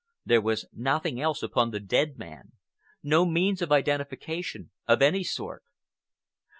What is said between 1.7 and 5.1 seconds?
dead man, no means of identification of